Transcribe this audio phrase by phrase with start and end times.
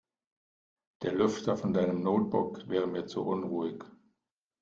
[1.03, 3.83] Der Lüfter von deinem Notebook wäre mir zu unruhig.